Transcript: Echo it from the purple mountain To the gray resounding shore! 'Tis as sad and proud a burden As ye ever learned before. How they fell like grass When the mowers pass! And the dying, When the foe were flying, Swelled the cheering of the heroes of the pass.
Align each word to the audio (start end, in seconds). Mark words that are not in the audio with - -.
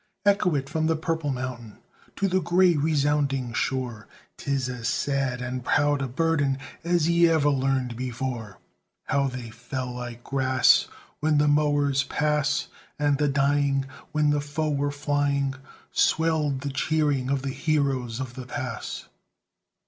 Echo 0.25 0.55
it 0.55 0.67
from 0.67 0.87
the 0.87 0.95
purple 0.95 1.29
mountain 1.29 1.77
To 2.15 2.27
the 2.27 2.41
gray 2.41 2.73
resounding 2.75 3.53
shore! 3.53 4.07
'Tis 4.37 4.67
as 4.67 4.87
sad 4.87 5.43
and 5.43 5.63
proud 5.63 6.01
a 6.01 6.07
burden 6.07 6.57
As 6.83 7.07
ye 7.07 7.29
ever 7.29 7.51
learned 7.51 7.95
before. 7.95 8.57
How 9.03 9.27
they 9.27 9.51
fell 9.51 9.93
like 9.93 10.23
grass 10.23 10.87
When 11.19 11.37
the 11.37 11.47
mowers 11.47 12.01
pass! 12.05 12.67
And 12.97 13.19
the 13.19 13.27
dying, 13.29 13.85
When 14.11 14.31
the 14.31 14.41
foe 14.41 14.71
were 14.71 14.89
flying, 14.89 15.53
Swelled 15.91 16.61
the 16.61 16.71
cheering 16.71 17.29
of 17.29 17.43
the 17.43 17.51
heroes 17.53 18.19
of 18.19 18.33
the 18.33 18.47
pass. 18.47 19.05